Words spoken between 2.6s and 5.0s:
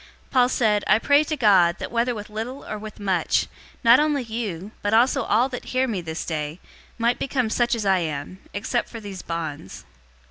or with much, not only you, but